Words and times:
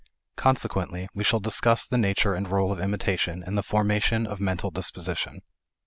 Consequently, 0.35 1.07
we 1.13 1.23
shall 1.23 1.39
discuss 1.39 1.85
the 1.85 1.95
nature 1.95 2.33
and 2.33 2.47
role 2.49 2.71
of 2.71 2.79
imitation 2.79 3.43
in 3.45 3.53
the 3.53 3.61
formation 3.61 4.25
of 4.25 4.41
mental 4.41 4.71
disposition. 4.71 5.43